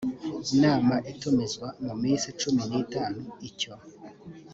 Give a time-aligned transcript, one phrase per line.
[0.63, 3.73] nama itumizwa mu minsi cumi n itanu icyo